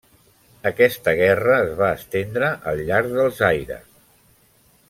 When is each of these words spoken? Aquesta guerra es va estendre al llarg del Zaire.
Aquesta 0.69 1.13
guerra 1.19 1.59
es 1.67 1.75
va 1.81 1.91
estendre 1.99 2.51
al 2.73 2.83
llarg 2.91 3.15
del 3.19 3.33
Zaire. 3.43 3.81